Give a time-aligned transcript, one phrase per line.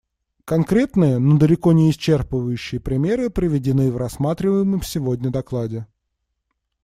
[0.45, 5.85] Конкретные, но далеко не исчерпывающие примеры приведены в рассматриваемом сегодня докладе.